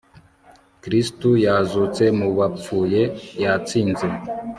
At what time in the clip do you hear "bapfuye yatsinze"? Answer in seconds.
2.37-4.07